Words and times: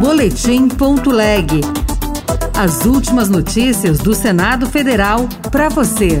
Boletim.leg. 0.00 1.60
As 2.56 2.86
últimas 2.86 3.28
notícias 3.28 3.98
do 3.98 4.14
Senado 4.14 4.66
Federal 4.66 5.28
para 5.50 5.68
você. 5.68 6.20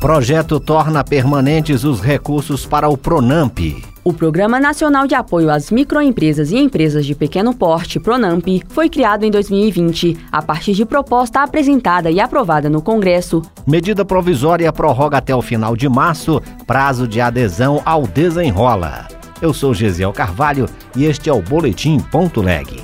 Projeto 0.00 0.58
torna 0.58 1.04
permanentes 1.04 1.84
os 1.84 2.00
recursos 2.00 2.64
para 2.64 2.88
o 2.88 2.96
Pronamp. 2.96 3.58
O 4.02 4.14
Programa 4.14 4.58
Nacional 4.58 5.06
de 5.06 5.14
Apoio 5.14 5.50
às 5.50 5.70
Microempresas 5.70 6.50
e 6.50 6.56
Empresas 6.56 7.04
de 7.04 7.14
Pequeno 7.14 7.54
Porte, 7.54 8.00
Pronamp, 8.00 8.46
foi 8.70 8.88
criado 8.88 9.24
em 9.24 9.30
2020, 9.30 10.16
a 10.32 10.40
partir 10.40 10.72
de 10.72 10.86
proposta 10.86 11.42
apresentada 11.42 12.10
e 12.10 12.18
aprovada 12.18 12.70
no 12.70 12.80
Congresso. 12.80 13.42
Medida 13.66 14.06
provisória 14.06 14.72
prorroga 14.72 15.18
até 15.18 15.36
o 15.36 15.42
final 15.42 15.76
de 15.76 15.88
março 15.88 16.40
prazo 16.66 17.06
de 17.06 17.20
adesão 17.20 17.82
ao 17.84 18.06
Desenrola. 18.06 19.21
Eu 19.42 19.52
sou 19.52 19.74
Gesiel 19.74 20.12
Carvalho 20.12 20.68
e 20.94 21.04
este 21.04 21.28
é 21.28 21.32
o 21.32 21.42
Boletim 21.42 21.98
Ponto 21.98 22.40
Leg. 22.40 22.80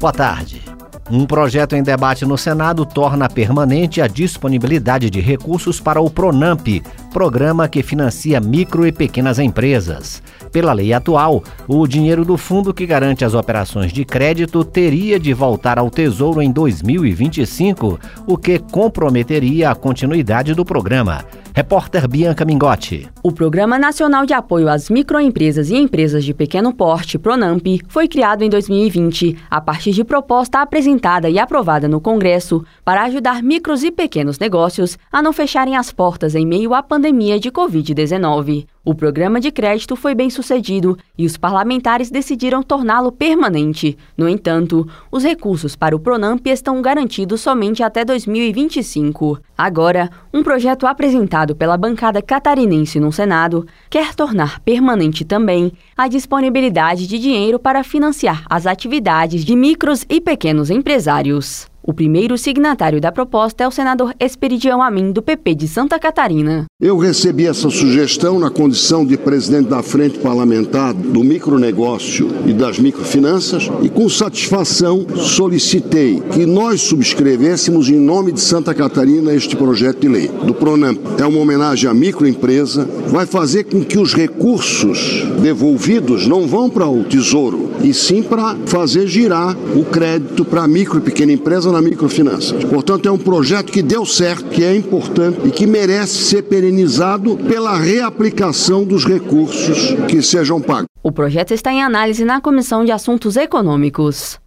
Boa 0.00 0.12
tarde. 0.14 0.62
Um 1.10 1.26
projeto 1.26 1.76
em 1.76 1.82
debate 1.82 2.24
no 2.24 2.38
Senado 2.38 2.86
torna 2.86 3.28
permanente 3.28 4.00
a 4.00 4.06
disponibilidade 4.06 5.10
de 5.10 5.20
recursos 5.20 5.78
para 5.78 6.00
o 6.00 6.08
Pronamp, 6.08 6.66
programa 7.12 7.68
que 7.68 7.82
financia 7.82 8.40
micro 8.40 8.86
e 8.86 8.92
pequenas 8.92 9.38
empresas. 9.38 10.22
Pela 10.50 10.72
lei 10.72 10.94
atual, 10.94 11.44
o 11.68 11.86
dinheiro 11.86 12.24
do 12.24 12.38
fundo 12.38 12.72
que 12.72 12.86
garante 12.86 13.26
as 13.26 13.34
operações 13.34 13.92
de 13.92 14.06
crédito 14.06 14.64
teria 14.64 15.20
de 15.20 15.34
voltar 15.34 15.78
ao 15.78 15.90
Tesouro 15.90 16.40
em 16.40 16.50
2025, 16.50 18.00
o 18.26 18.38
que 18.38 18.58
comprometeria 18.58 19.70
a 19.70 19.74
continuidade 19.74 20.54
do 20.54 20.64
programa. 20.64 21.22
Repórter 21.56 22.08
Bianca 22.08 22.44
Mingotti. 22.44 23.08
O 23.22 23.30
Programa 23.30 23.78
Nacional 23.78 24.26
de 24.26 24.34
Apoio 24.34 24.68
às 24.68 24.90
Microempresas 24.90 25.70
e 25.70 25.76
Empresas 25.76 26.24
de 26.24 26.34
Pequeno 26.34 26.74
Porte, 26.74 27.16
Pronamp, 27.16 27.64
foi 27.86 28.08
criado 28.08 28.42
em 28.42 28.50
2020, 28.50 29.38
a 29.48 29.60
partir 29.60 29.92
de 29.92 30.02
proposta 30.02 30.60
apresentada 30.60 31.30
e 31.30 31.38
aprovada 31.38 31.86
no 31.86 32.00
Congresso 32.00 32.64
para 32.84 33.04
ajudar 33.04 33.40
micros 33.40 33.84
e 33.84 33.92
pequenos 33.92 34.36
negócios 34.36 34.98
a 35.12 35.22
não 35.22 35.32
fecharem 35.32 35.76
as 35.76 35.92
portas 35.92 36.34
em 36.34 36.44
meio 36.44 36.74
à 36.74 36.82
pandemia 36.82 37.38
de 37.38 37.52
Covid-19. 37.52 38.66
O 38.86 38.94
programa 38.94 39.40
de 39.40 39.50
crédito 39.50 39.96
foi 39.96 40.14
bem 40.14 40.28
sucedido 40.28 40.98
e 41.16 41.24
os 41.24 41.38
parlamentares 41.38 42.10
decidiram 42.10 42.62
torná-lo 42.62 43.10
permanente. 43.10 43.96
No 44.14 44.28
entanto, 44.28 44.86
os 45.10 45.24
recursos 45.24 45.74
para 45.74 45.96
o 45.96 45.98
Pronamp 45.98 46.46
estão 46.46 46.82
garantidos 46.82 47.40
somente 47.40 47.82
até 47.82 48.04
2025. 48.04 49.40
Agora, 49.56 50.10
um 50.34 50.42
projeto 50.42 50.86
apresentado 50.86 51.56
pela 51.56 51.78
bancada 51.78 52.20
catarinense 52.20 53.00
no 53.00 53.10
Senado 53.10 53.66
quer 53.88 54.14
tornar 54.14 54.60
permanente 54.60 55.24
também 55.24 55.72
a 55.96 56.06
disponibilidade 56.06 57.06
de 57.06 57.18
dinheiro 57.18 57.58
para 57.58 57.82
financiar 57.82 58.44
as 58.50 58.66
atividades 58.66 59.46
de 59.46 59.56
micros 59.56 60.04
e 60.10 60.20
pequenos 60.20 60.68
empresários. 60.68 61.72
O 61.86 61.92
primeiro 61.92 62.38
signatário 62.38 62.98
da 62.98 63.12
proposta 63.12 63.62
é 63.62 63.68
o 63.68 63.70
senador 63.70 64.14
Esperidião 64.18 64.80
Amin, 64.80 65.12
do 65.12 65.20
PP 65.20 65.54
de 65.54 65.68
Santa 65.68 65.98
Catarina. 65.98 66.64
Eu 66.80 66.96
recebi 66.96 67.46
essa 67.46 67.68
sugestão 67.68 68.38
na 68.38 68.48
condição 68.48 69.04
de 69.04 69.18
presidente 69.18 69.68
da 69.68 69.82
Frente 69.82 70.18
Parlamentar 70.18 70.94
do 70.94 71.22
Micronegócio 71.22 72.30
e 72.46 72.54
das 72.54 72.78
Microfinanças 72.78 73.70
e, 73.82 73.90
com 73.90 74.08
satisfação, 74.08 75.06
solicitei 75.14 76.22
que 76.32 76.46
nós 76.46 76.80
subscrevêssemos 76.80 77.90
em 77.90 78.00
nome 78.00 78.32
de 78.32 78.40
Santa 78.40 78.72
Catarina 78.72 79.34
este 79.34 79.54
projeto 79.54 80.00
de 80.00 80.08
lei 80.08 80.28
do 80.28 80.54
Pronamp. 80.54 80.98
É 81.20 81.26
uma 81.26 81.40
homenagem 81.40 81.90
à 81.90 81.92
microempresa, 81.92 82.88
vai 83.08 83.26
fazer 83.26 83.64
com 83.64 83.84
que 83.84 83.98
os 83.98 84.14
recursos 84.14 85.22
devolvidos 85.42 86.26
não 86.26 86.46
vão 86.46 86.70
para 86.70 86.88
o 86.88 87.04
Tesouro, 87.04 87.72
e 87.82 87.92
sim 87.92 88.22
para 88.22 88.56
fazer 88.64 89.06
girar 89.06 89.54
o 89.76 89.84
crédito 89.84 90.46
para 90.46 90.62
a 90.62 90.68
micro 90.68 90.98
e 90.98 91.02
pequena 91.02 91.32
empresa 91.32 91.73
na 91.74 91.82
microfinanças. 91.82 92.64
Portanto, 92.64 93.08
é 93.08 93.12
um 93.12 93.18
projeto 93.18 93.72
que 93.72 93.82
deu 93.82 94.06
certo, 94.06 94.44
que 94.44 94.64
é 94.64 94.74
importante 94.74 95.40
e 95.44 95.50
que 95.50 95.66
merece 95.66 96.24
ser 96.24 96.42
perenizado 96.42 97.36
pela 97.36 97.76
reaplicação 97.76 98.84
dos 98.84 99.04
recursos 99.04 99.94
que 100.08 100.22
sejam 100.22 100.60
pagos. 100.60 100.86
O 101.02 101.12
projeto 101.12 101.52
está 101.52 101.72
em 101.72 101.82
análise 101.82 102.24
na 102.24 102.40
Comissão 102.40 102.84
de 102.84 102.92
Assuntos 102.92 103.36
Econômicos. 103.36 104.38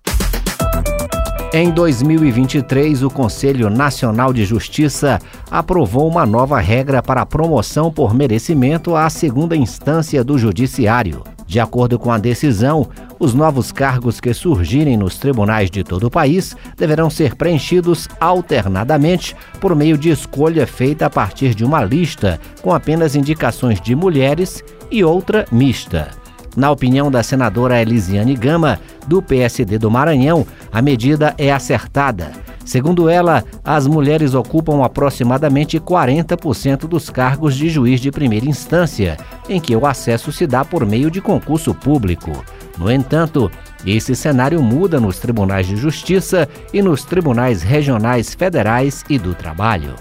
Em 1.54 1.72
2023, 1.72 3.04
o 3.04 3.10
Conselho 3.10 3.70
Nacional 3.70 4.34
de 4.34 4.44
Justiça 4.44 5.20
aprovou 5.50 6.08
uma 6.08 6.26
nova 6.26 6.60
regra 6.60 7.02
para 7.02 7.22
a 7.22 7.26
promoção 7.26 7.92
por 7.92 8.14
merecimento 8.14 8.96
à 8.96 9.10
segunda 9.10 9.56
instância 9.56 10.24
do 10.24 10.38
Judiciário. 10.38 11.24
De 11.48 11.60
acordo 11.60 11.98
com 11.98 12.12
a 12.12 12.18
decisão, 12.18 12.90
os 13.20 13.34
novos 13.34 13.72
cargos 13.72 14.20
que 14.20 14.34
surgirem 14.34 14.98
nos 14.98 15.18
tribunais 15.18 15.70
de 15.70 15.84
todo 15.84 16.06
o 16.06 16.12
país 16.12 16.56
deverão 16.78 17.10
ser 17.10 17.36
preenchidos 17.36 18.08
alternadamente 18.20 19.36
por 19.60 19.76
meio 19.76 19.98
de 19.98 20.10
escolha 20.10 20.68
feita 20.68 21.06
a 21.06 21.10
partir 21.10 21.54
de 21.56 21.66
uma 21.66 21.84
lista 21.84 22.40
com 22.62 22.74
apenas 22.74 23.16
indicações 23.16 23.82
de 23.82 23.96
mulheres 23.96 24.64
e 24.92 25.04
outra 25.04 25.46
mista. 25.52 26.10
Na 26.56 26.72
opinião 26.72 27.12
da 27.12 27.22
senadora 27.22 27.80
Elisiane 27.80 28.36
Gama, 28.36 28.80
do 29.06 29.22
PSD 29.22 29.78
do 29.78 29.92
Maranhão, 29.92 30.46
a 30.72 30.82
medida 30.82 31.36
é 31.38 31.52
acertada. 31.52 32.47
Segundo 32.68 33.08
ela, 33.08 33.46
as 33.64 33.88
mulheres 33.88 34.34
ocupam 34.34 34.84
aproximadamente 34.84 35.80
40% 35.80 36.80
dos 36.80 37.10
cargos 37.10 37.56
de 37.56 37.70
juiz 37.70 38.02
de 38.02 38.12
primeira 38.12 38.46
instância, 38.46 39.16
em 39.48 39.58
que 39.58 39.74
o 39.74 39.86
acesso 39.86 40.34
se 40.34 40.46
dá 40.46 40.66
por 40.66 40.86
meio 40.86 41.10
de 41.10 41.22
concurso 41.22 41.74
público. 41.74 42.30
No 42.78 42.92
entanto, 42.92 43.50
esse 43.86 44.14
cenário 44.14 44.62
muda 44.62 45.00
nos 45.00 45.18
tribunais 45.18 45.66
de 45.66 45.78
justiça 45.78 46.46
e 46.74 46.82
nos 46.82 47.06
tribunais 47.06 47.64
regionais 47.64 48.36
federais 48.36 49.06
e 49.10 49.18
do 49.18 49.34
trabalho. 49.34 49.96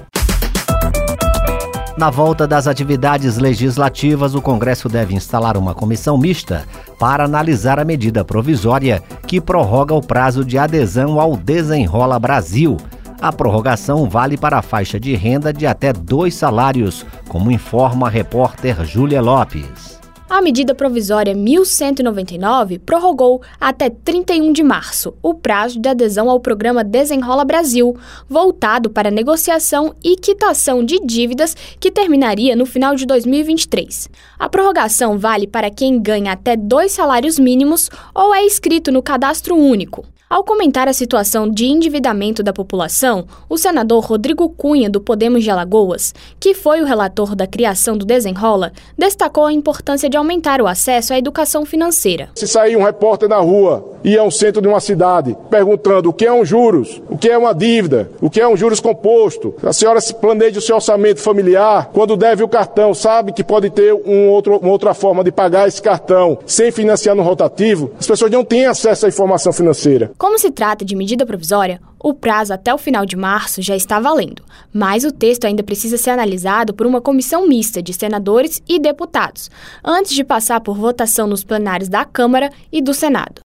Na 1.97 2.11
volta 2.11 2.47
das 2.47 2.67
atividades 2.67 3.39
legislativas, 3.39 4.35
o 4.35 4.43
Congresso 4.43 4.87
deve 4.87 5.15
instalar 5.15 5.57
uma 5.57 5.75
comissão 5.75 6.19
mista 6.19 6.67
para 6.99 7.25
analisar 7.25 7.79
a 7.79 7.87
medida 7.87 8.23
provisória 8.23 9.03
que 9.27 9.41
prorroga 9.41 9.95
o 9.95 10.03
prazo 10.03 10.45
de 10.45 10.59
adesão 10.59 11.19
ao 11.19 11.39
Desenrola 11.39 12.19
Brasil. 12.19 12.77
A 13.19 13.33
prorrogação 13.33 14.11
vale 14.11 14.37
para 14.37 14.59
a 14.59 14.63
faixa 14.63 15.01
de 15.01 15.17
renda 15.17 15.55
de 15.55 15.67
até 15.67 15.91
dois 15.91 16.35
salários, 16.35 17.07
como 17.29 17.51
informa 17.51 18.09
a 18.09 18.11
repórter 18.11 18.85
Júlia 18.85 19.23
Lopes. 19.23 19.99
A 20.29 20.43
medida 20.43 20.75
provisória 20.75 21.37
1199 21.37 22.81
prorrogou 22.81 23.41
até 23.61 23.89
31 23.89 24.53
de 24.53 24.61
março 24.61 25.15
o 25.23 25.33
prazo 25.33 25.79
de 25.79 25.89
adesão 25.89 26.29
ao 26.29 26.41
programa 26.41 26.83
Desenrola 26.83 27.45
Brasil, 27.45 27.97
voltado 28.29 28.91
para 28.91 29.09
negociação 29.09 29.95
e 30.03 30.17
quitação 30.17 30.85
de 30.85 30.99
dívidas 30.99 31.57
que 31.79 31.93
terminaria 31.93 32.57
no 32.57 32.67
final 32.67 32.97
de 32.97 33.07
2023. 33.07 34.11
A 34.37 34.49
prorrogação 34.49 35.17
vale 35.17 35.47
para 35.47 35.71
quem 35.71 36.03
ganha 36.03 36.33
até 36.33 36.57
dois 36.57 36.91
salários 36.91 37.39
mínimos 37.39 37.89
ou 38.13 38.35
é 38.35 38.45
inscrito 38.45 38.91
no 38.91 39.05
cadastro 39.05 39.55
único. 39.55 40.05
Ao 40.29 40.43
comentar 40.43 40.89
a 40.89 40.93
situação 40.93 41.49
de 41.49 41.67
endividamento 41.67 42.43
da 42.43 42.53
população, 42.53 43.29
o 43.49 43.57
senador 43.57 44.05
Rodrigo 44.05 44.49
Cunha, 44.49 44.91
do 44.91 45.01
Podemos 45.01 45.45
de 45.45 45.51
Alagoas, 45.51 46.13
que 46.41 46.53
foi 46.53 46.83
o 46.83 46.85
relator 46.85 47.37
da 47.37 47.47
criação 47.47 47.97
do 47.97 48.05
Desenrola, 48.05 48.73
destacou 48.99 49.47
a 49.47 49.53
importância 49.53 50.11
de 50.11 50.17
aumentar 50.17 50.61
o 50.61 50.67
acesso 50.67 51.13
à 51.13 51.19
educação 51.19 51.65
financeira. 51.65 52.29
Se 52.35 52.49
sair 52.49 52.77
um 52.77 52.83
repórter 52.83 53.29
na 53.29 53.39
rua 53.39 53.99
e 54.03 54.19
ao 54.19 54.29
centro 54.33 54.61
de 54.61 54.67
uma 54.67 54.81
cidade 54.81 55.37
perguntando 55.49 56.11
o 56.11 56.13
que 56.13 56.27
é 56.27 56.33
um 56.33 56.45
juros, 56.45 57.01
o 57.09 57.17
que 57.17 57.29
é 57.31 57.39
uma 57.39 57.55
dívida, 57.55 58.11
o 58.21 58.29
que 58.29 58.41
é 58.41 58.49
um 58.49 58.57
juros 58.57 58.81
composto, 58.81 59.55
a 59.63 59.73
senhora 59.73 60.01
se 60.01 60.13
planeja 60.13 60.59
o 60.59 60.63
seu 60.63 60.75
orçamento 60.75 61.21
familiar, 61.21 61.91
quando 61.93 62.17
deve 62.17 62.43
o 62.43 62.49
cartão, 62.49 62.93
sabe 62.93 63.33
que 63.33 63.45
pode 63.45 63.71
ter 63.71 63.95
um 63.95 64.29
outro, 64.31 64.57
uma 64.59 64.73
outra 64.73 64.93
forma 64.93 65.23
de 65.23 65.31
pagar 65.31 65.69
esse 65.69 65.81
cartão 65.81 66.37
sem 66.45 66.73
financiar 66.73 67.15
no 67.15 67.23
rotativo, 67.23 67.93
as 67.97 68.09
pessoas 68.09 68.33
não 68.33 68.45
têm 68.45 68.67
acesso 68.67 69.07
à 69.07 69.09
informação 69.09 69.53
financeira. 69.53 70.16
Como 70.19 70.39
se 70.39 70.51
trata 70.51 70.83
de 70.83 70.97
medida 70.97 71.27
provisória, 71.27 71.79
o 72.03 72.15
prazo 72.15 72.55
até 72.55 72.73
o 72.73 72.79
final 72.79 73.05
de 73.05 73.15
março 73.15 73.61
já 73.61 73.77
está 73.77 74.01
valendo, 74.01 74.43
mas 74.73 75.05
o 75.05 75.13
texto 75.13 75.45
ainda 75.45 75.63
precisa 75.63 75.99
ser 75.99 76.11
analisado 76.11 76.73
por 76.73 76.87
uma 76.87 77.03
comissão 77.03 77.47
mista 77.47 77.83
de 77.83 77.93
senadores 77.93 78.63
e 78.67 78.79
deputados, 78.79 79.51
antes 79.85 80.15
de 80.15 80.25
passar 80.25 80.61
por 80.61 80.75
votação 80.75 81.27
nos 81.27 81.45
plenários 81.45 81.91
da 81.91 82.03
Câmara 82.07 82.51
e 82.73 82.81
do 82.81 82.95
Senado. 82.95 83.43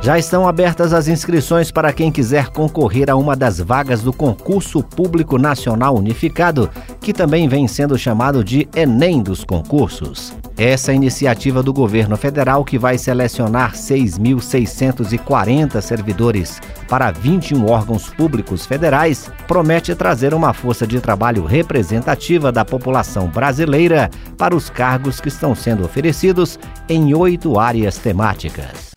Já 0.00 0.16
estão 0.16 0.48
abertas 0.48 0.94
as 0.94 1.08
inscrições 1.08 1.72
para 1.72 1.92
quem 1.92 2.12
quiser 2.12 2.48
concorrer 2.50 3.10
a 3.10 3.16
uma 3.16 3.34
das 3.34 3.58
vagas 3.58 4.00
do 4.00 4.12
Concurso 4.12 4.82
Público 4.82 5.38
Nacional 5.38 5.96
Unificado, 5.96 6.70
que 7.00 7.12
também 7.12 7.48
vem 7.48 7.66
sendo 7.66 7.98
chamado 7.98 8.44
de 8.44 8.68
Enem 8.74 9.22
dos 9.22 9.44
concursos. 9.44 10.32
Essa 10.60 10.92
iniciativa 10.92 11.62
do 11.62 11.72
governo 11.72 12.18
federal, 12.18 12.62
que 12.66 12.78
vai 12.78 12.98
selecionar 12.98 13.72
6.640 13.72 15.80
servidores 15.80 16.60
para 16.86 17.10
21 17.10 17.66
órgãos 17.66 18.10
públicos 18.10 18.66
federais, 18.66 19.32
promete 19.48 19.94
trazer 19.94 20.34
uma 20.34 20.52
força 20.52 20.86
de 20.86 21.00
trabalho 21.00 21.46
representativa 21.46 22.52
da 22.52 22.62
população 22.62 23.26
brasileira 23.26 24.10
para 24.36 24.54
os 24.54 24.68
cargos 24.68 25.18
que 25.18 25.28
estão 25.28 25.54
sendo 25.54 25.82
oferecidos 25.82 26.58
em 26.90 27.14
oito 27.14 27.58
áreas 27.58 27.96
temáticas. 27.96 28.90